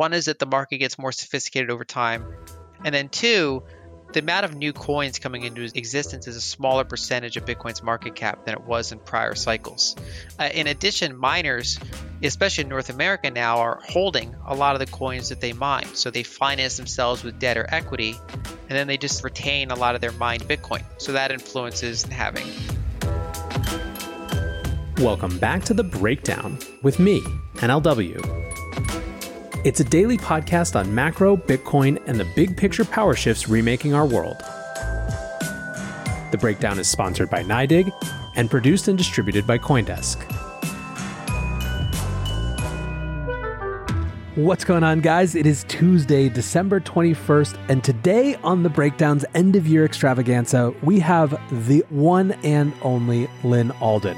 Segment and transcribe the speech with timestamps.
[0.00, 2.24] One is that the market gets more sophisticated over time.
[2.82, 3.64] And then two,
[4.14, 8.14] the amount of new coins coming into existence is a smaller percentage of Bitcoin's market
[8.14, 9.96] cap than it was in prior cycles.
[10.38, 11.78] Uh, in addition, miners,
[12.22, 15.88] especially in North America now, are holding a lot of the coins that they mine.
[15.92, 19.96] So they finance themselves with debt or equity, and then they just retain a lot
[19.96, 20.82] of their mined Bitcoin.
[20.96, 22.46] So that influences the halving.
[24.96, 27.20] Welcome back to The Breakdown with me,
[27.56, 28.49] NLW.
[29.62, 34.06] It's a daily podcast on macro, Bitcoin, and the big picture power shifts remaking our
[34.06, 34.38] world.
[36.30, 37.92] The breakdown is sponsored by NYDIG
[38.36, 40.22] and produced and distributed by Coindesk.
[44.34, 45.34] What's going on, guys?
[45.34, 51.00] It is Tuesday, December 21st, and today on the Breakdown's end of year extravaganza, we
[51.00, 54.16] have the one and only Lyn Alden.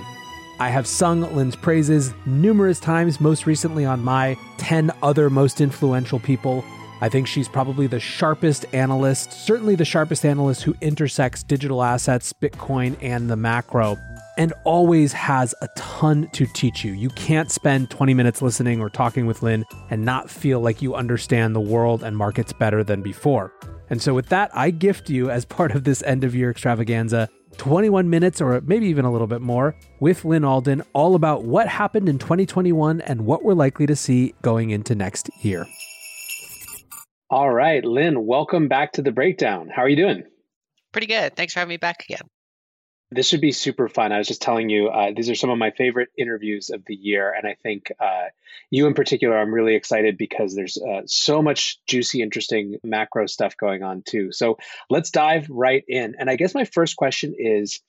[0.63, 6.21] I have sung Lyn's praises numerous times, most recently on my 10 other most influential
[6.21, 6.65] people.
[7.01, 12.33] I think she's probably the sharpest analyst, certainly the sharpest analyst who intersects digital assets,
[12.33, 13.99] Bitcoin, and the macro,
[14.39, 16.93] and always has a ton to teach you.
[16.93, 20.95] You can't spend 20 minutes listening or talking with Lyn and not feel like you
[20.95, 23.53] understand the world and markets better than before.
[23.93, 27.29] And so, with that, I gift you as part of this end of year extravaganza
[27.59, 31.69] 21 minutes or maybe even a little bit more with Lyn Alden, all about what
[31.69, 35.67] happened in 2021 and what we're likely to see going into next year.
[37.29, 39.69] All right, Lyn, welcome back to the breakdown.
[39.69, 40.23] How are you doing?
[40.93, 41.37] Pretty good.
[41.37, 42.23] Thanks for having me back again.
[43.15, 44.13] This should be super fun.
[44.13, 46.95] I was just telling you, uh, these are some of my favorite interviews of the
[46.95, 47.33] year.
[47.33, 48.27] And I think uh,
[48.71, 53.57] you in particular, I'm really excited because there's uh, so much juicy, interesting macro stuff
[53.57, 54.33] going on too.
[54.33, 54.59] So
[54.89, 56.15] let's dive right in.
[56.19, 57.81] And I guess my first question is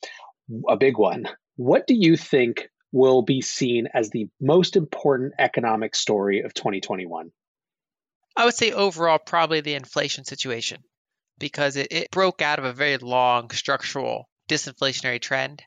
[0.67, 1.27] a big one.
[1.55, 7.31] What do you think will be seen as the most important economic story of 2021?
[8.35, 10.83] I would say overall, probably the inflation situation
[11.39, 15.63] because it, it broke out of a very long structural disinflationary trend.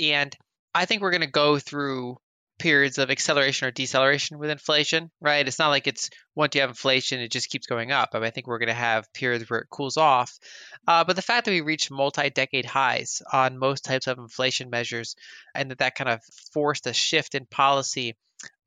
[0.00, 0.34] And
[0.74, 2.18] I think we're going to go through
[2.60, 5.48] periods of acceleration or deceleration with inflation, right?
[5.48, 8.10] It's not like it's once you have inflation, it just keeps going up.
[8.12, 10.38] I, mean, I think we're going to have periods where it cools off.
[10.86, 14.68] Uh, but the fact that we reached multi decade highs on most types of inflation
[14.68, 15.16] measures
[15.54, 16.20] and that that kind of
[16.52, 18.14] forced a shift in policy,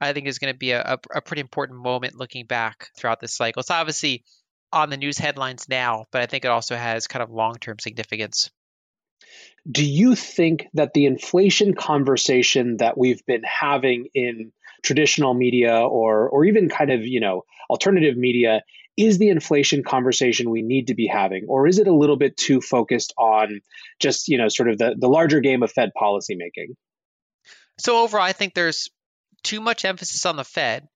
[0.01, 3.21] I think is going to be a, a, a pretty important moment looking back throughout
[3.21, 3.59] this cycle.
[3.59, 4.23] It's obviously
[4.71, 7.77] on the news headlines now, but I think it also has kind of long term
[7.79, 8.49] significance.
[9.69, 14.51] Do you think that the inflation conversation that we've been having in
[14.83, 18.61] traditional media or or even kind of, you know, alternative media
[18.97, 22.37] is the inflation conversation we need to be having or is it a little bit
[22.37, 23.61] too focused on
[23.99, 26.75] just, you know, sort of the the larger game of Fed policymaking?
[27.79, 28.89] So overall, I think there's
[29.43, 30.87] too much emphasis on the Fed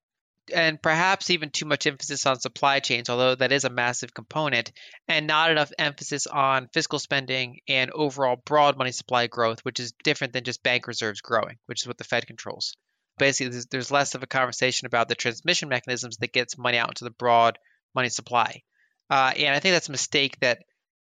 [0.52, 4.72] and perhaps even too much emphasis on supply chains, although that is a massive component,
[5.06, 9.92] and not enough emphasis on fiscal spending and overall broad money supply growth, which is
[10.04, 12.76] different than just bank reserves growing, which is what the Fed controls.
[13.18, 17.04] Basically, there's, less of a conversation about the transmission mechanisms that gets money out into
[17.04, 17.58] the broad
[17.94, 18.62] money supply.
[19.10, 20.62] Uh, and I think that's a mistake that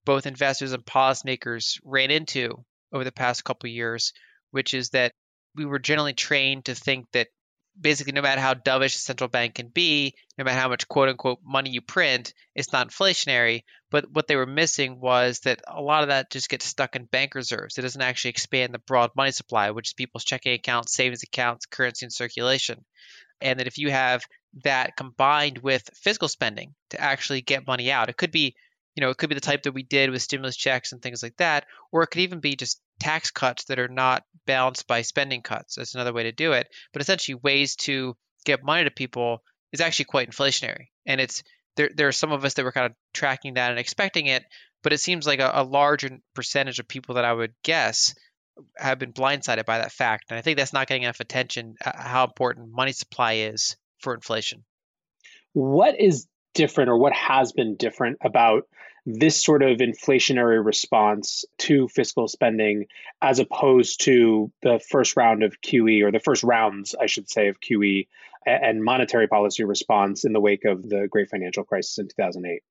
[0.04, 4.12] both investors and policymakers ran into over the past couple years,
[4.50, 5.12] which is that
[5.54, 7.28] we were generally trained to think that
[7.78, 11.08] basically no matter how dovish a central bank can be, no matter how much quote
[11.08, 13.62] unquote money you print, it's not inflationary.
[13.90, 17.04] But what they were missing was that a lot of that just gets stuck in
[17.04, 17.76] bank reserves.
[17.76, 21.66] It doesn't actually expand the broad money supply, which is people's checking accounts, savings accounts,
[21.66, 22.84] currency in circulation.
[23.40, 24.22] And that if you have
[24.64, 28.54] that combined with fiscal spending to actually get money out, it could be
[28.96, 31.22] you know, it could be the type that we did with stimulus checks and things
[31.22, 35.02] like that, or it could even be just tax cuts that are not balanced by
[35.02, 35.74] spending cuts.
[35.74, 36.68] That's another way to do it.
[36.92, 39.42] But essentially, ways to get money to people
[39.72, 40.88] is actually quite inflationary.
[41.06, 41.42] And it's
[41.76, 44.44] there there are some of us that were kind of tracking that and expecting it,
[44.82, 48.14] but it seems like a, a large percentage of people that I would guess
[48.76, 50.26] have been blindsided by that fact.
[50.30, 54.14] And I think that's not getting enough attention uh, how important money supply is for
[54.14, 54.64] inflation.
[55.52, 58.64] What is different or what has been different about
[59.06, 62.86] this sort of inflationary response to fiscal spending
[63.20, 67.48] as opposed to the first round of QE or the first rounds, I should say,
[67.48, 68.06] of QE
[68.46, 72.62] and monetary policy response in the wake of the great financial crisis in 2008?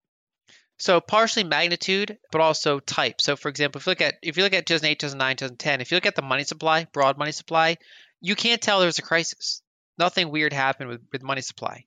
[0.77, 3.19] So partially magnitude, but also type.
[3.19, 5.91] So for example, if you look at if you look at 2008, 2009, 2010, if
[5.91, 7.77] you look at the money supply, broad money supply,
[8.21, 9.61] you can't tell there's a crisis.
[9.97, 11.85] Nothing weird happened with, with money supply.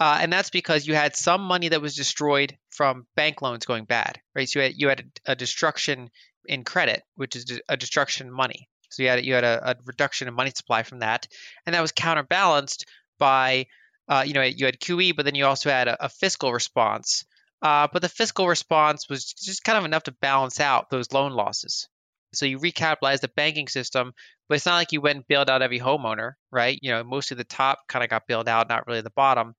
[0.00, 3.84] Uh, and that's because you had some money that was destroyed from bank loans going
[3.84, 4.48] bad, right?
[4.48, 6.10] So you had you had a, a destruction
[6.46, 8.68] in credit, which is a destruction in money.
[8.90, 11.26] So you had you had a, a, reduction in money supply from that,
[11.66, 12.86] and that was counterbalanced
[13.18, 13.66] by,
[14.08, 17.24] uh, you know, you had QE, but then you also had a, a fiscal response.
[17.62, 21.32] Uh, but the fiscal response was just kind of enough to balance out those loan
[21.32, 21.88] losses.
[22.36, 24.12] So you recapitalized the banking system,
[24.48, 26.78] but it's not like you went and bailed out every homeowner, right?
[26.82, 29.54] You know, most of the top kind of got bailed out, not really the bottom.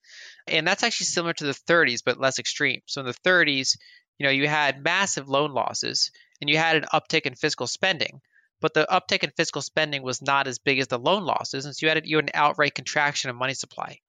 [0.48, 2.82] And that's actually similar to the 30s, but less extreme.
[2.86, 3.78] So in the 30s,
[4.18, 6.12] you know, you had massive loan losses
[6.42, 8.22] and you had an uptick in fiscal spending.
[8.62, 11.76] But the uptick in fiscal spending was not as big as the loan losses, and
[11.76, 14.00] so you had, you had an outright contraction of money supply.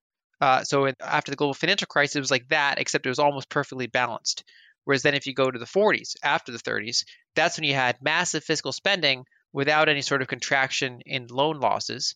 [0.41, 3.49] Uh, so after the global financial crisis, it was like that, except it was almost
[3.49, 4.45] perfectly balanced.
[4.87, 7.05] Whereas then if you go to the 40s, after the 30s,
[7.35, 12.15] that's when you had massive fiscal spending without any sort of contraction in loan losses.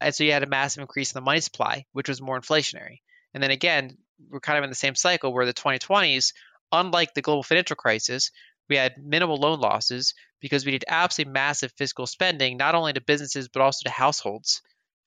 [0.00, 3.02] And so you had a massive increase in the money supply, which was more inflationary.
[3.34, 3.98] And then again,
[4.28, 6.32] we're kind of in the same cycle where the 2020s,
[6.72, 8.32] unlike the global financial crisis,
[8.68, 13.00] we had minimal loan losses because we did absolutely massive fiscal spending, not only to
[13.00, 14.60] businesses, but also to households,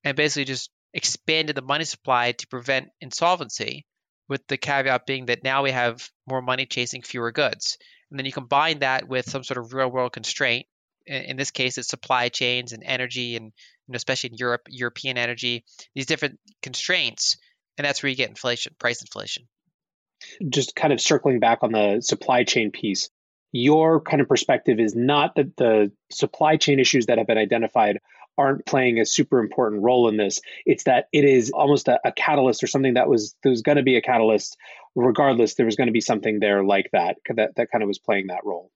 [0.05, 3.85] and basically just expanded the money supply to prevent insolvency
[4.31, 7.77] with the caveat being that now we have more money chasing fewer goods.
[8.09, 10.67] And then you combine that with some sort of real world constraint.
[11.05, 15.17] In this case, it's supply chains and energy, and you know, especially in Europe, European
[15.17, 17.35] energy, these different constraints.
[17.77, 19.49] And that's where you get inflation, price inflation.
[20.47, 23.09] Just kind of circling back on the supply chain piece,
[23.51, 27.99] your kind of perspective is not that the supply chain issues that have been identified
[28.41, 30.41] aren't playing a super important role in this.
[30.65, 33.77] It's that it is almost a, a catalyst or something that was there was going
[33.77, 34.57] to be a catalyst.
[34.95, 37.99] Regardless, there was going to be something there like that that that kind of was
[37.99, 38.71] playing that role.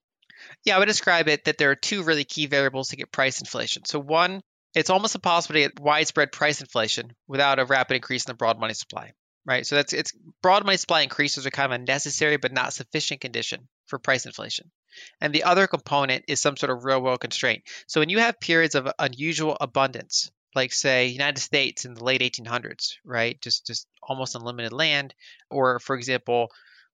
[0.64, 3.40] Yeah, I would describe it that there are two really key variables to get price
[3.40, 3.84] inflation.
[3.84, 4.40] So one,
[4.74, 8.58] it's almost impossible to get widespread price inflation without a rapid increase in the broad
[8.58, 9.12] money supply.
[9.44, 9.64] Right.
[9.64, 13.20] So that's it's broad money supply increases are kind of a necessary but not sufficient
[13.20, 14.70] condition for price inflation.
[15.20, 17.62] And the other component is some sort of real world constraint.
[17.86, 22.20] So when you have periods of unusual abundance, like say United States in the late
[22.20, 23.40] 1800s, right?
[23.40, 25.14] Just just almost unlimited land,
[25.50, 26.50] or for example,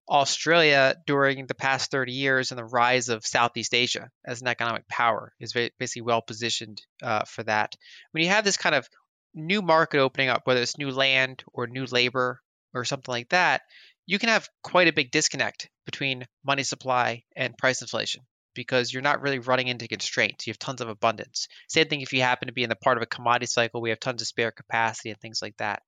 [0.09, 4.87] Australia during the past 30 years and the rise of Southeast Asia as an economic
[4.87, 7.75] power is basically well positioned uh, for that.
[8.11, 8.87] When you have this kind of
[9.33, 12.41] new market opening up, whether it's new land or new labor
[12.73, 13.61] or something like that,
[14.05, 18.21] you can have quite a big disconnect between money supply and price inflation
[18.53, 20.45] because you're not really running into constraints.
[20.45, 21.47] You have tons of abundance.
[21.69, 23.89] Same thing if you happen to be in the part of a commodity cycle, we
[23.89, 25.81] have tons of spare capacity and things like that.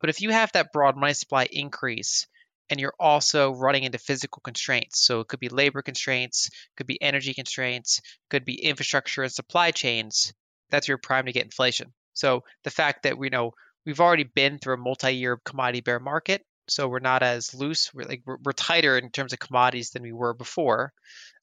[0.00, 2.26] But if you have that broad money supply increase
[2.70, 7.00] and you're also running into physical constraints, so it could be labor constraints, could be
[7.02, 8.00] energy constraints,
[8.30, 10.32] could be infrastructure and supply chains,
[10.70, 11.92] that's your prime to get inflation.
[12.14, 13.52] So the fact that we know
[13.84, 17.92] we've already been through a multi-year commodity bear market so we're not as loose.
[17.94, 20.92] We're like we're, we're tighter in terms of commodities than we were before.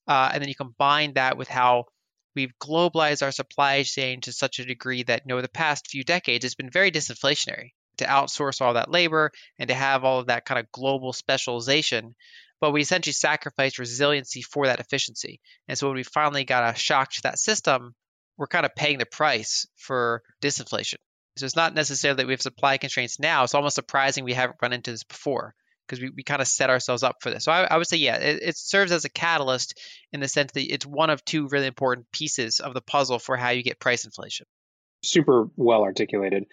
[0.06, 1.84] Uh, and then you combine that with how
[2.34, 6.04] we've globalized our supply chain to such a degree that you know the past few
[6.04, 10.26] decades it's been very disinflationary to outsource all that labor and to have all of
[10.26, 12.14] that kind of global specialization.
[12.60, 15.40] But we essentially sacrificed resiliency for that efficiency.
[15.68, 17.94] And so when we finally got a shock to that system,
[18.36, 20.96] we're kind of paying the price for disinflation.
[21.40, 23.44] So it's not necessarily that we have supply constraints now.
[23.44, 25.54] It's almost surprising we haven't run into this before
[25.86, 27.44] because we, we kind of set ourselves up for this.
[27.44, 29.80] So I, I would say, yeah, it, it, serves as a catalyst
[30.12, 33.36] in the sense that it's one of two really important pieces of the puzzle for
[33.36, 34.46] how you get price inflation.
[35.02, 36.44] Super well articulated.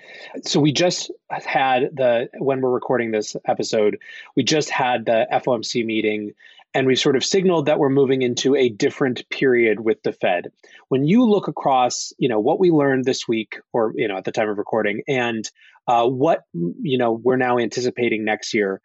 [0.44, 4.00] So we just had the, when we're recording this episode,
[4.36, 6.32] we just had the FOMC meeting
[6.74, 10.52] and we've sort of signaled that we're moving into a different period with the Fed.
[10.90, 14.26] When you look across, you know, what we learned this week, or you know, at
[14.26, 15.50] the time of recording, and
[15.88, 18.82] uh, what you know we're now anticipating next year,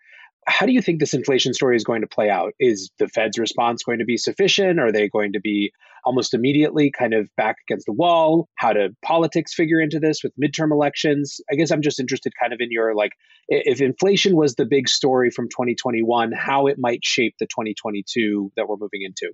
[0.46, 2.52] how do you think this inflation story is going to play out?
[2.58, 4.80] Is the Fed's response going to be sufficient?
[4.80, 5.72] Are they going to be
[6.04, 8.49] almost immediately kind of back against the wall?
[8.56, 11.40] How do politics figure into this with midterm elections?
[11.50, 13.12] I guess I'm just interested kind of in your like,
[13.49, 18.68] if inflation was the big story from 2021, how it might shape the 2022 that
[18.68, 19.32] we're moving into.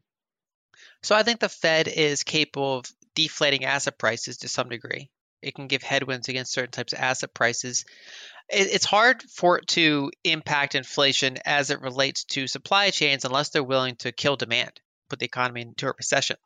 [1.02, 5.10] So I think the Fed is capable of deflating asset prices to some degree.
[5.42, 7.84] It can give headwinds against certain types of asset prices
[8.50, 13.62] it's hard for it to impact inflation as it relates to supply chains unless they're
[13.62, 16.36] willing to kill demand, put the economy into a recession.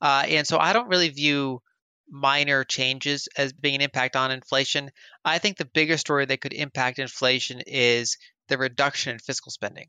[0.00, 1.62] Uh, and so I don't really view
[2.10, 4.90] minor changes as being an impact on inflation.
[5.24, 9.88] I think the bigger story that could impact inflation is the reduction in fiscal spending.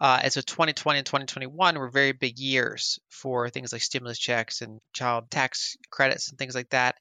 [0.00, 4.62] Uh, and so 2020 and 2021 were very big years for things like stimulus checks
[4.62, 6.96] and child tax credits and things like that.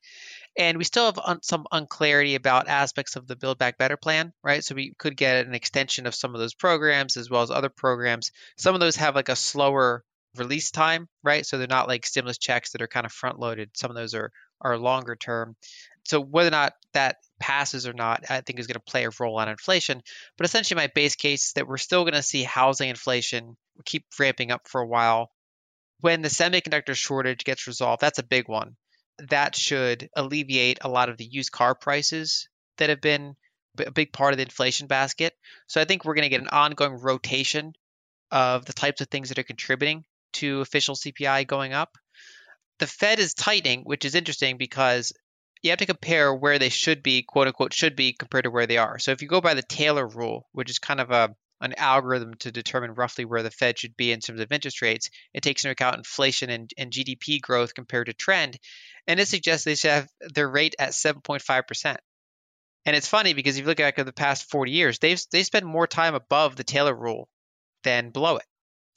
[0.57, 4.33] And we still have un- some unclarity about aspects of the Build Back Better plan,
[4.43, 4.63] right?
[4.63, 7.69] So we could get an extension of some of those programs as well as other
[7.69, 8.31] programs.
[8.57, 10.03] Some of those have like a slower
[10.35, 11.45] release time, right?
[11.45, 13.69] So they're not like stimulus checks that are kind of front loaded.
[13.73, 15.55] Some of those are are longer term.
[16.03, 19.11] So whether or not that passes or not, I think is going to play a
[19.19, 20.01] role on inflation.
[20.37, 24.05] But essentially, my base case is that we're still going to see housing inflation keep
[24.19, 25.31] ramping up for a while.
[26.01, 28.75] When the semiconductor shortage gets resolved, that's a big one
[29.27, 33.35] that should alleviate a lot of the used car prices that have been
[33.77, 35.33] a big part of the inflation basket.
[35.67, 37.73] So I think we're going to get an ongoing rotation
[38.31, 41.97] of the types of things that are contributing to official CPI going up.
[42.79, 45.11] The Fed is tightening, which is interesting because
[45.61, 48.67] you have to compare where they should be, quote unquote, should be compared to where
[48.67, 48.99] they are.
[48.99, 52.33] So if you go by the Taylor rule, which is kind of a an algorithm
[52.35, 55.09] to determine roughly where the Fed should be in terms of interest rates.
[55.33, 58.57] It takes into account inflation and, and GDP growth compared to trend.
[59.07, 61.97] And it suggests they should have their rate at 7.5%.
[62.85, 65.43] And it's funny because if you look back at the past 40 years, they've they
[65.43, 67.27] spend more time above the Taylor rule
[67.83, 68.45] than below it.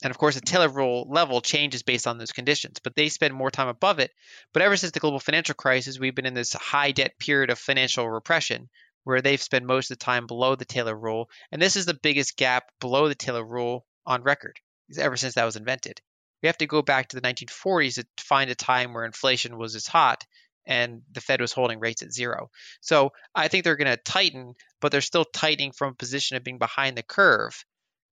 [0.03, 3.33] And of course, the Taylor rule level changes based on those conditions, but they spend
[3.33, 4.11] more time above it.
[4.51, 7.57] But ever since the global financial crisis, we've been in this high debt period of
[7.57, 8.69] financial repression,
[9.05, 11.29] where they've spent most of the time below the Taylor rule.
[11.51, 14.59] And this is the biggest gap below the Taylor rule on record
[14.97, 16.01] ever since that was invented.
[16.41, 19.75] We have to go back to the 1940s to find a time where inflation was
[19.75, 20.25] as hot
[20.65, 22.49] and the Fed was holding rates at zero.
[22.81, 26.43] So I think they're going to tighten, but they're still tightening from a position of
[26.43, 27.63] being behind the curve.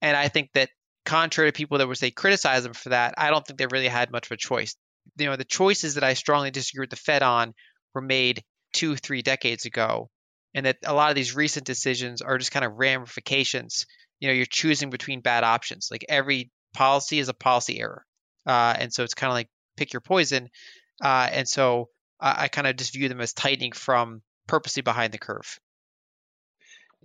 [0.01, 0.69] And I think that
[1.05, 3.87] contrary to people that would say criticize them for that, I don't think they really
[3.87, 4.75] had much of a choice.
[5.17, 7.53] You know, the choices that I strongly disagree with the Fed on
[7.93, 8.43] were made
[8.73, 10.09] two, three decades ago
[10.53, 13.85] and that a lot of these recent decisions are just kind of ramifications.
[14.19, 15.89] You know, you're choosing between bad options.
[15.89, 18.05] Like every policy is a policy error,
[18.45, 20.49] uh, and so it's kind of like pick your poison.
[21.01, 21.89] Uh, and so
[22.19, 25.59] I, I kind of just view them as tightening from purposely behind the curve.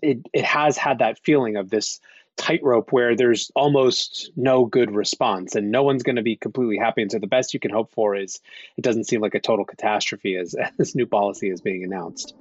[0.02, 2.00] It it has had that feeling of this
[2.36, 7.02] tightrope where there's almost no good response and no one's going to be completely happy.
[7.02, 8.40] And so the best you can hope for is
[8.76, 12.34] it doesn't seem like a total catastrophe as, as this new policy is being announced.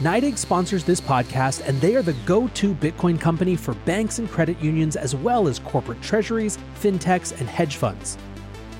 [0.00, 4.30] NYDIG sponsors this podcast, and they are the go to Bitcoin company for banks and
[4.30, 8.18] credit unions, as well as corporate treasuries, fintechs, and hedge funds.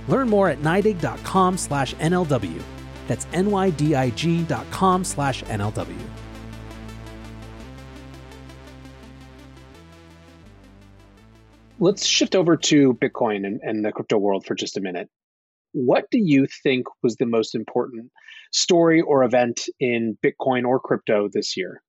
[0.08, 2.60] Learn more at NYDIG.com slash NLW.
[3.08, 6.15] That's NYDIG.com slash NLW.
[11.78, 15.10] Let's shift over to Bitcoin and, and the crypto world for just a minute.
[15.72, 18.10] What do you think was the most important
[18.50, 21.82] story or event in Bitcoin or crypto this year?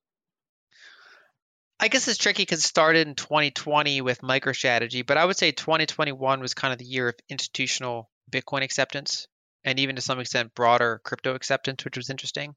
[1.79, 5.51] I guess it's tricky because it started in 2020 with MicroStrategy, but I would say
[5.51, 9.27] 2021 was kind of the year of institutional Bitcoin acceptance
[9.63, 12.56] and even to some extent broader crypto acceptance, which was interesting.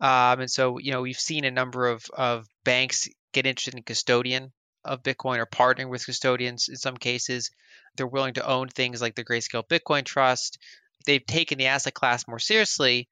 [0.00, 3.82] Um, and so, you know, we've seen a number of, of banks get interested in
[3.82, 4.52] custodian
[4.86, 7.50] of Bitcoin or partnering with custodians in some cases.
[7.96, 10.58] They're willing to own things like the Grayscale Bitcoin Trust.
[11.06, 13.08] They've taken the asset class more seriously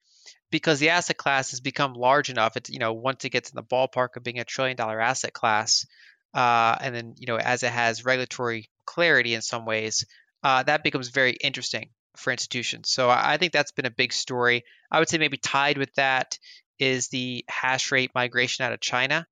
[0.51, 2.57] because the asset class has become large enough.
[2.57, 5.33] It's you know once it gets in the ballpark of being a trillion dollar asset
[5.33, 5.87] class,
[6.35, 10.05] uh, and then you know as it has regulatory clarity in some ways,
[10.43, 12.91] uh, that becomes very interesting for institutions.
[12.91, 14.65] So I think that's been a big story.
[14.91, 16.39] I would say maybe tied with that
[16.79, 19.27] is the hash rate migration out of China.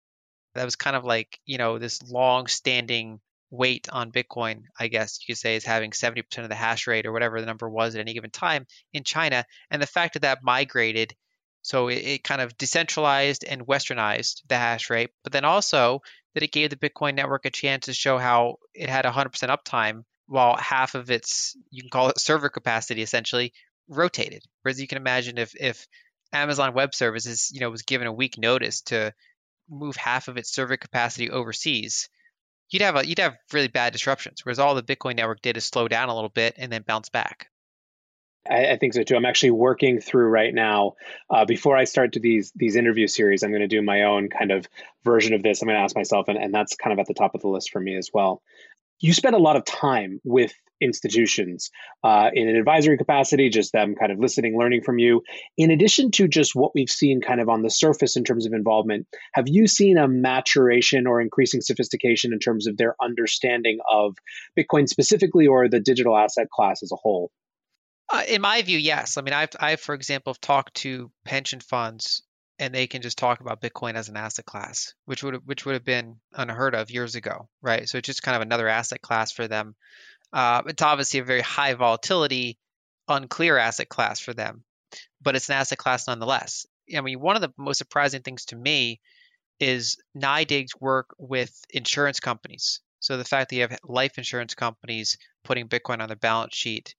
[0.54, 3.21] That was kind of like you know this long standing
[3.52, 7.06] weight on Bitcoin, I guess you could say, is having 70% of the hash rate
[7.06, 9.44] or whatever the number was at any given time in China.
[9.71, 11.14] And the fact that that migrated,
[11.61, 16.00] so it, it kind of decentralized and westernized the hash rate, but then also
[16.35, 20.04] that it gave the Bitcoin network a chance to show how it had 100% uptime
[20.26, 23.52] while half of its, you can call it server capacity essentially,
[23.87, 24.42] rotated.
[24.62, 25.87] Whereas you can imagine if, if
[26.32, 29.12] Amazon Web Services, you know, was given a week notice to
[29.69, 32.09] move half of its server capacity overseas,
[32.71, 34.45] you'd have a, you'd have really bad disruptions.
[34.45, 37.09] Whereas all the Bitcoin network did is slow down a little bit and then bounce
[37.09, 37.49] back.
[38.49, 39.16] I, I think so too.
[39.16, 40.95] I'm actually working through right now.
[41.31, 44.28] Uh, before I start to these these interview series, I'm going to do my own
[44.28, 44.66] kind of
[45.04, 45.62] version of this.
[45.62, 47.49] I'm going to ask myself, and, and that's kind of at the top of the
[47.49, 48.42] list for me as well.
[49.02, 51.71] You spend a lot of time with institutions
[52.02, 55.23] uh, in an advisory capacity, just them kind of listening, learning from you.
[55.59, 58.52] In addition to just what we've seen kind of on the surface in terms of
[58.52, 64.16] involvement, have you seen a maturation or increasing sophistication in terms of their understanding of
[64.59, 67.30] Bitcoin specifically or the digital asset class as a whole?
[68.12, 69.16] Uh, in my view, yes.
[69.16, 72.23] I mean, I've, I, for example, talked to pension funds
[72.59, 75.75] and they can just talk about Bitcoin as an asset class, which would which would
[75.75, 77.88] have been unheard of years ago, right?
[77.88, 79.75] So it's just kind of another asset class for them.
[80.32, 82.59] Uh, it's obviously a very high volatility,
[83.09, 84.64] unclear asset class for them,
[85.21, 86.66] but it's an asset class nonetheless.
[86.94, 89.00] I mean, one of the most surprising things to me
[89.61, 92.80] is NYDIG's work with insurance companies.
[93.00, 96.94] So the fact that you have life insurance companies putting Bitcoin on their balance sheet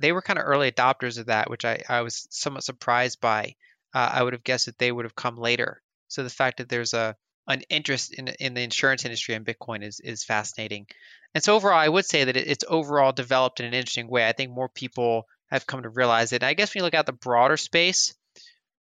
[0.00, 3.54] they were kind of early adopters of that, which I, I was somewhat surprised by.
[3.98, 5.82] Uh, I would have guessed that they would have come later.
[6.06, 7.16] So the fact that there's a
[7.48, 10.86] an interest in in the insurance industry and Bitcoin is is fascinating.
[11.34, 14.28] And so overall, I would say that it, it's overall developed in an interesting way.
[14.28, 16.44] I think more people have come to realize it.
[16.44, 18.14] I guess when you look at the broader space,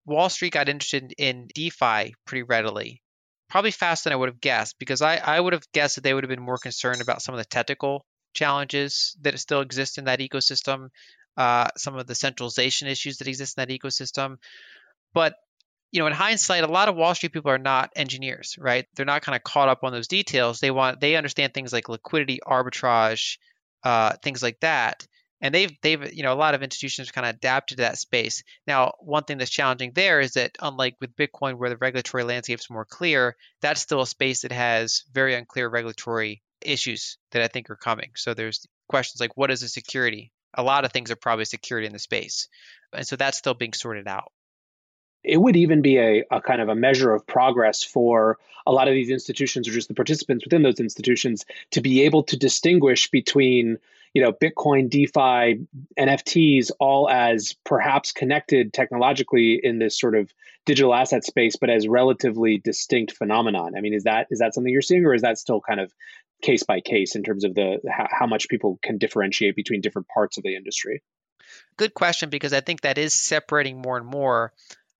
[0.06, 3.02] Wall Street got interested in DeFi pretty readily,
[3.50, 6.14] probably faster than I would have guessed, because I, I would have guessed that they
[6.14, 8.04] would have been more concerned about some of the technical
[8.34, 10.88] challenges that still exist in that ecosystem,
[11.36, 14.36] uh, some of the centralization issues that exist in that ecosystem.
[15.14, 15.34] But
[15.92, 18.86] you know, in hindsight, a lot of Wall Street people are not engineers, right?
[18.94, 20.58] They're not kind of caught up on those details.
[20.58, 23.36] They want they understand things like liquidity arbitrage,
[23.84, 25.06] uh, things like that.
[25.42, 28.42] And they've they've you know a lot of institutions kind of adapted to that space.
[28.66, 32.60] Now, one thing that's challenging there is that unlike with Bitcoin, where the regulatory landscape
[32.60, 37.48] is more clear, that's still a space that has very unclear regulatory issues that I
[37.48, 38.12] think are coming.
[38.16, 40.32] So there's questions like what is a security?
[40.54, 42.48] A lot of things are probably security in the space.
[42.94, 44.32] And so that's still being sorted out.
[45.24, 48.88] It would even be a, a kind of a measure of progress for a lot
[48.88, 53.10] of these institutions or just the participants within those institutions to be able to distinguish
[53.10, 53.78] between
[54.14, 55.66] you know bitcoin defi
[55.98, 60.32] nfts all as perhaps connected technologically in this sort of
[60.64, 64.72] digital asset space but as relatively distinct phenomenon i mean is that is that something
[64.72, 65.92] you're seeing or is that still kind of
[66.42, 70.08] case by case in terms of the how, how much people can differentiate between different
[70.08, 71.02] parts of the industry?
[71.76, 74.52] Good question because I think that is separating more and more.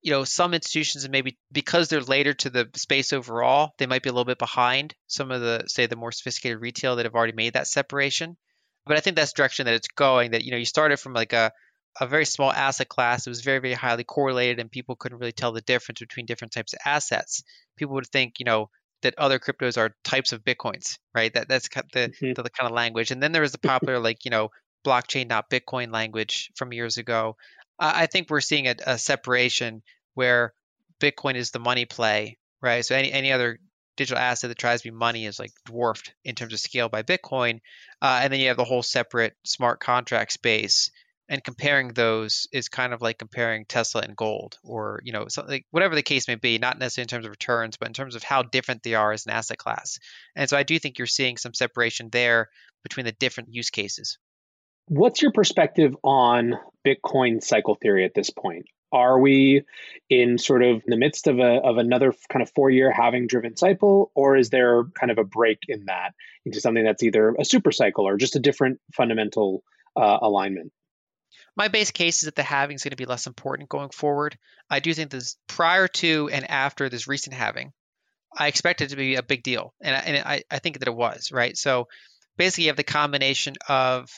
[0.03, 4.03] You know, some institutions and maybe because they're later to the space overall, they might
[4.03, 7.15] be a little bit behind some of the say the more sophisticated retail that have
[7.15, 8.37] already made that separation.
[8.85, 10.33] But I think that's direction that it's going.
[10.33, 11.53] That you know, you started from like a
[12.01, 13.27] a very small asset class.
[13.27, 16.53] It was very, very highly correlated, and people couldn't really tell the difference between different
[16.53, 17.45] types of assets.
[17.77, 18.71] People would think, you know,
[19.03, 21.33] that other cryptos are types of bitcoins, right?
[21.35, 22.33] That that's the, mm-hmm.
[22.35, 23.11] the, the kind of language.
[23.11, 24.51] And then there was the popular like you know
[24.85, 27.37] blockchain not Bitcoin language from years ago.
[27.79, 29.83] I, think we're seeing a, a, separation
[30.15, 30.55] where
[31.01, 32.85] Bitcoin is the money play, right?
[32.85, 33.59] So any any other
[33.97, 37.03] digital asset that tries to be money is like dwarfed in terms of scale by
[37.03, 37.61] Bitcoin,
[38.01, 40.91] uh, and then you have the whole separate smart contract space
[41.33, 45.65] and comparing those is kind of like comparing Tesla and gold, or you know, something
[45.71, 46.59] whatever the case may be.
[46.59, 49.25] Not necessarily in terms of returns, but in terms of how different they are as
[49.25, 49.99] an asset class.
[50.37, 52.51] And so I do think you're seeing some separation there
[52.83, 54.19] between the different use cases.
[54.87, 58.67] What's your perspective on Bitcoin cycle theory at this point?
[58.93, 59.63] Are we
[60.11, 63.57] in sort of the midst of a of another kind of four year halving driven
[63.57, 66.13] cycle, or is there kind of a break in that
[66.45, 69.63] into something that's either a super cycle or just a different fundamental
[69.97, 70.73] uh, alignment?
[71.57, 74.39] my base case is that the halving is going to be less important going forward.
[74.71, 77.73] I do think this prior to and after this recent halving,
[78.37, 80.95] I expect it to be a big deal, and and I, I think that it
[80.95, 81.57] was right.
[81.57, 81.89] So
[82.37, 84.09] basically, you have the combination of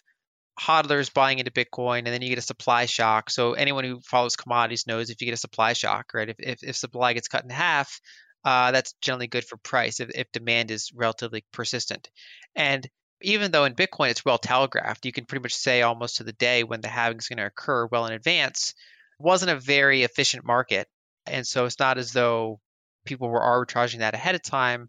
[0.58, 3.30] hodlers buying into Bitcoin, and then you get a supply shock.
[3.30, 6.28] So anyone who follows commodities knows if you get a supply shock, right?
[6.28, 8.00] If if, if supply gets cut in half,
[8.44, 12.10] uh, that's generally good for price if, if demand is relatively persistent.
[12.54, 12.88] And
[13.22, 16.32] even though in Bitcoin it's well telegraphed, you can pretty much say almost to the
[16.32, 18.74] day when the halving is going to occur well in advance,
[19.18, 20.88] wasn't a very efficient market.
[21.26, 22.60] And so it's not as though
[23.06, 24.88] people were arbitraging that ahead of time.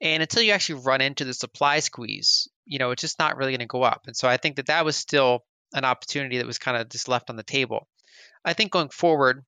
[0.00, 3.52] And until you actually run into the supply squeeze, you know, it's just not really
[3.52, 4.02] going to go up.
[4.06, 7.08] And so I think that that was still an opportunity that was kind of just
[7.08, 7.88] left on the table.
[8.44, 9.44] I think going forward,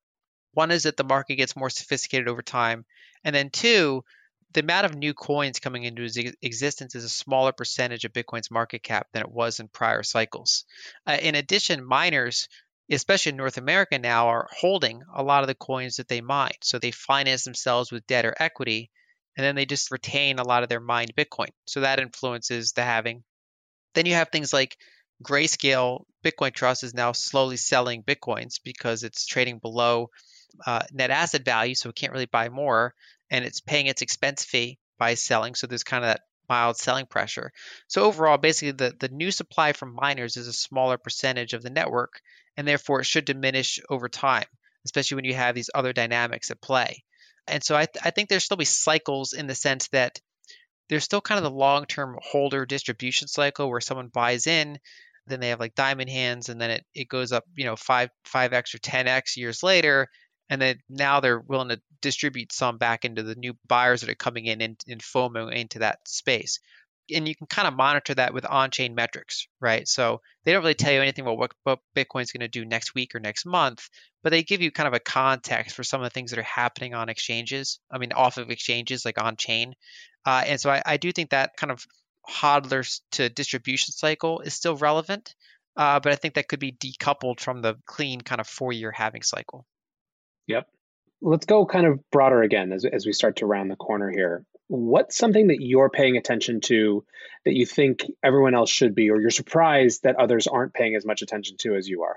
[0.53, 2.85] one is that the market gets more sophisticated over time.
[3.25, 4.05] And then two,
[4.53, 6.09] the amount of new coins coming into
[6.43, 10.65] existence is a smaller percentage of Bitcoin's market cap than it was in prior cycles.
[11.07, 12.49] Uh, in addition, miners
[12.91, 16.53] especially in North America now, are holding a lot of the coins that they mine.
[16.63, 18.91] So they finance themselves with debt or equity,
[19.39, 21.51] and then they just retain a lot of their mined Bitcoin.
[21.65, 23.23] So that influences the halving.
[23.95, 24.77] Then you have things like
[25.23, 30.11] Grayscale Bitcoin Trust is now slowly selling Bitcoins because it's trading below
[30.67, 32.95] uh, net asset value, so it can't really buy more,
[33.31, 35.55] and it's paying its expense fee by selling.
[35.55, 37.53] So there's kind of that mild selling pressure.
[37.87, 41.71] So overall, basically, the, the new supply from miners is a smaller percentage of the
[41.71, 42.21] network,
[42.57, 44.47] and therefore it should diminish over time,
[44.85, 47.05] especially when you have these other dynamics at play.
[47.49, 50.21] And so I, th- I think there's still be cycles in the sense that
[50.89, 54.79] there's still kind of the long-term holder distribution cycle where someone buys in,
[55.27, 58.11] then they have like diamond hands, and then it, it goes up, you know, five
[58.25, 60.09] five x or ten x years later,
[60.49, 64.15] and then now they're willing to distribute some back into the new buyers that are
[64.15, 66.61] coming in and, and FOMO into that space.
[67.15, 69.87] And you can kind of monitor that with on-chain metrics, right?
[69.89, 72.95] So they don't really tell you anything about what, what Bitcoin's going to do next
[72.95, 73.89] week or next month,
[74.23, 76.43] but they give you kind of a context for some of the things that are
[76.43, 77.81] happening on exchanges.
[77.91, 79.75] I mean, off of exchanges like on-chain.
[80.27, 81.87] Uh, and so I, I, do think that kind of
[82.29, 85.35] hodlers to distribution cycle is still relevant,
[85.77, 89.23] uh, but I think that could be decoupled from the clean kind of four-year halving
[89.23, 89.65] cycle.
[90.47, 90.69] Yep.
[91.23, 94.45] Let's go kind of broader again as, as we start to round the corner here.
[94.69, 97.05] What's something that you're paying attention to
[97.45, 101.05] that you think everyone else should be, or you're surprised that others aren't paying as
[101.05, 102.17] much attention to as you are?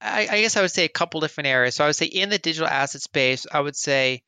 [0.00, 1.74] I, I guess I would say a couple different areas.
[1.74, 4.22] So I would say in the digital asset space, I would say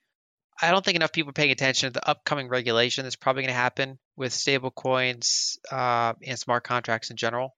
[0.60, 3.54] I don't think enough people are paying attention to the upcoming regulation that's probably going
[3.54, 7.54] to happen with stable coins uh, and smart contracts in general.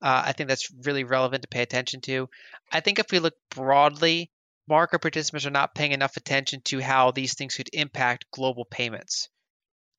[0.00, 2.28] Uh, I think that's really relevant to pay attention to.
[2.72, 4.30] I think if we look broadly
[4.68, 9.28] market participants are not paying enough attention to how these things could impact global payments.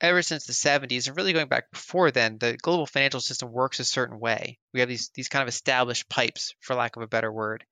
[0.01, 3.79] Ever since the 70s, and really going back before then, the global financial system works
[3.79, 4.59] a certain way.
[4.73, 7.65] We have these, these kind of established pipes, for lack of a better word.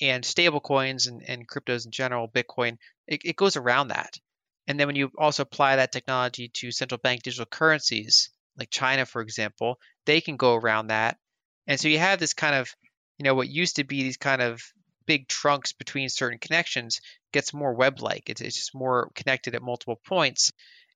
[0.00, 2.78] And stablecoins and, and cryptos in general, Bitcoin,
[3.08, 4.16] it, it goes around that.
[4.66, 9.04] And then when you also apply that technology to central bank digital currencies, like China,
[9.04, 11.18] for example, they can go around that.
[11.66, 12.70] And so you have this kind of,
[13.18, 14.62] you know, what used to be these kind of
[15.06, 17.00] big trunks between certain connections
[17.32, 18.30] gets more web-like.
[18.30, 20.52] It's, it's just more connected at multiple points.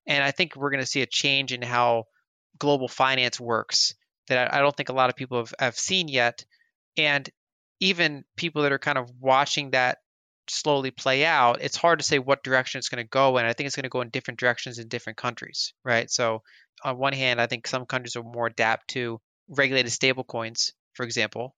[0.07, 2.05] And I think we're going to see a change in how
[2.59, 3.95] global finance works
[4.29, 6.45] that I, I don't think a lot of people have, have seen yet.
[6.97, 7.29] And
[7.81, 9.99] even people that are kind of watching that
[10.49, 13.45] slowly play out, it's hard to say what direction it's going to go in.
[13.45, 16.11] I think it's going to go in different directions in different countries, right?
[16.11, 16.43] So
[16.83, 21.55] on one hand, I think some countries are more adapt to regulated stablecoins, for example,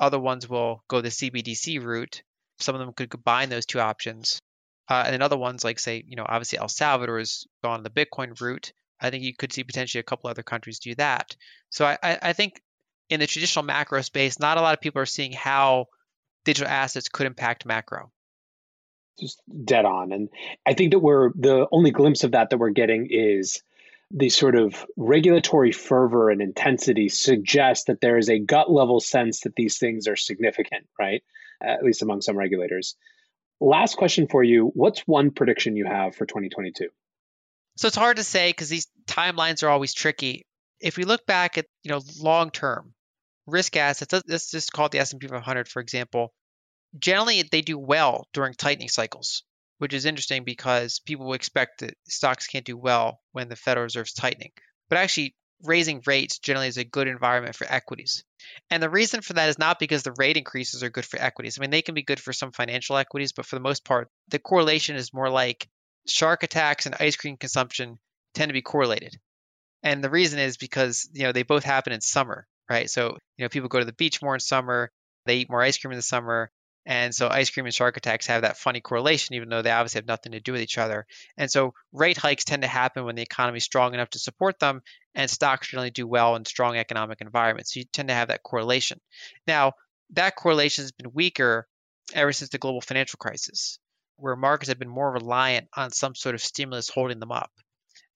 [0.00, 2.22] other ones will go the CBDC route.
[2.58, 4.40] Some of them could combine those two options.
[4.88, 7.90] Uh, and then other ones, like say, you know, obviously El Salvador has gone the
[7.90, 8.72] Bitcoin route.
[9.00, 11.36] I think you could see potentially a couple other countries do that.
[11.68, 12.60] So I, I think
[13.08, 15.86] in the traditional macro space, not a lot of people are seeing how
[16.44, 18.10] digital assets could impact macro.
[19.18, 20.12] Just dead on.
[20.12, 20.28] And
[20.66, 23.62] I think that we're the only glimpse of that that we're getting is
[24.10, 29.40] the sort of regulatory fervor and intensity suggests that there is a gut level sense
[29.40, 31.22] that these things are significant, right?
[31.62, 32.96] At least among some regulators.
[33.60, 36.88] Last question for you What's one prediction you have for 2022?
[37.76, 40.46] So it's hard to say because these timelines are always tricky.
[40.80, 42.94] If we look back at you know long term
[43.46, 46.32] risk assets, let's just call it the S&P 500 for example.
[46.98, 49.44] Generally, they do well during tightening cycles
[49.80, 54.12] which is interesting because people expect that stocks can't do well when the Federal Reserve's
[54.12, 54.52] tightening.
[54.90, 58.22] But actually, raising rates generally is a good environment for equities.
[58.68, 61.58] And the reason for that is not because the rate increases are good for equities.
[61.58, 64.08] I mean, they can be good for some financial equities, but for the most part,
[64.28, 65.66] the correlation is more like
[66.06, 67.98] shark attacks and ice cream consumption
[68.34, 69.18] tend to be correlated.
[69.82, 72.90] And the reason is because, you know, they both happen in summer, right?
[72.90, 74.90] So, you know, people go to the beach more in summer,
[75.24, 76.50] they eat more ice cream in the summer,
[76.86, 79.98] and so ice cream and shark attacks have that funny correlation, even though they obviously
[79.98, 81.06] have nothing to do with each other.
[81.36, 84.58] And so rate hikes tend to happen when the economy is strong enough to support
[84.58, 84.82] them,
[85.14, 87.74] and stocks generally do well in strong economic environments.
[87.74, 89.00] So you tend to have that correlation.
[89.46, 89.72] Now,
[90.14, 91.68] that correlation has been weaker
[92.14, 93.78] ever since the global financial crisis,
[94.16, 97.50] where markets have been more reliant on some sort of stimulus holding them up.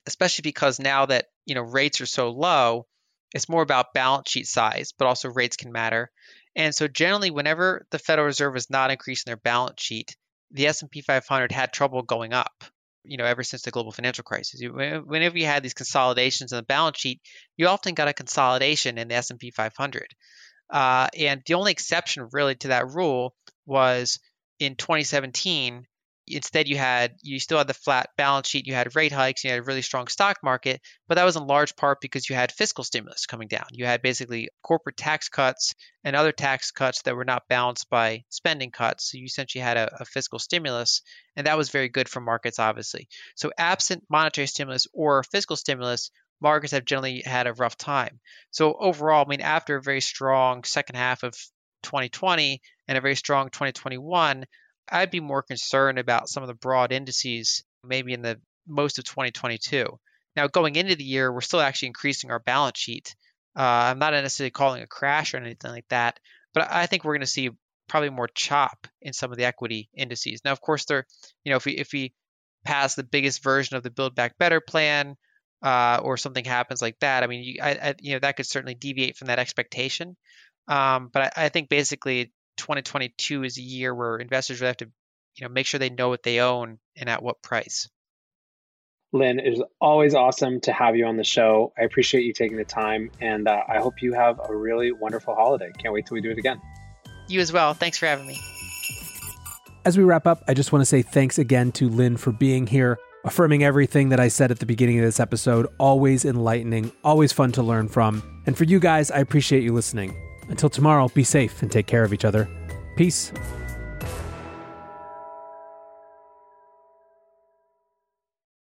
[0.07, 2.87] Especially because now that you know rates are so low,
[3.35, 6.11] it's more about balance sheet size, but also rates can matter.
[6.57, 10.17] And so generally, whenever the Federal Reserve was not increasing their balance sheet,
[10.51, 12.65] the S&P 500 had trouble going up.
[13.07, 16.63] You know, ever since the global financial crisis, whenever you had these consolidations in the
[16.63, 17.21] balance sheet,
[17.57, 20.07] you often got a consolidation in the S&P 500.
[20.71, 23.35] Uh, and the only exception really to that rule
[23.67, 24.21] was
[24.59, 25.87] in 2017
[26.27, 28.67] Instead, you had you still had the flat balance sheet.
[28.67, 29.45] You had rate hikes.
[29.45, 32.37] You had a really strong stock market, but that was in large part because you
[32.37, 33.67] had fiscal stimulus coming down.
[33.73, 38.25] You had basically corporate tax cuts and other tax cuts that were not balanced by
[38.31, 39.11] spending cuts.
[39.11, 41.03] So you essentially had a, a fiscal stimulus,
[41.37, 43.09] and that was very good for markets, obviously.
[43.35, 46.11] So absent monetary stimulus or fiscal stimulus,
[46.41, 48.21] markets have generally had a rough time.
[48.51, 51.35] So overall, I mean, after a very strong second half of
[51.83, 54.45] 2020 and a very strong 2021,
[54.91, 59.05] I'd be more concerned about some of the broad indices maybe in the most of
[59.05, 59.87] 2022.
[60.37, 63.15] Now, going into the year, we're still actually increasing our balance sheet.
[63.57, 66.19] Uh, I'm not necessarily calling a crash or anything like that,
[66.55, 67.51] but I think we're going to see
[67.89, 70.41] probably more chop in some of the equity indices.
[70.45, 71.07] Now, of course, there,
[71.45, 72.15] you know, if we if we
[72.65, 75.17] pass the biggest version of the Build Back Better plan,
[75.63, 78.47] uh, or something happens like that, I mean, you, I, I, you know, that could
[78.47, 80.17] certainly deviate from that expectation.
[80.69, 84.91] Um, but I, I, think basically 2022 is a year where investors really have to,
[85.37, 87.89] you know, make sure they know what they own and at what price.
[89.13, 91.73] Lyn, it is always awesome to have you on the show.
[91.79, 95.37] I appreciate you taking the time, and uh, I hope you have a really wonderful
[95.37, 95.71] holiday.
[95.79, 96.61] Can't wait till we do it again.
[97.29, 97.75] You as well.
[97.75, 98.41] Thanks for having me.
[99.85, 102.67] As we wrap up, I just want to say thanks again to Lyn for being
[102.67, 105.69] here, affirming everything that I said at the beginning of this episode.
[105.79, 108.43] Always enlightening, always fun to learn from.
[108.47, 110.17] And for you guys, I appreciate you listening.
[110.49, 112.49] Until tomorrow, be safe and take care of each other.
[112.97, 113.33] Peace.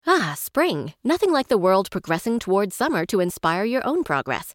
[0.07, 0.95] Ah, spring.
[1.05, 4.55] Nothing like the world progressing towards summer to inspire your own progress.